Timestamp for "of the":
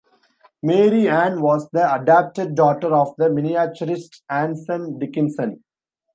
2.91-3.25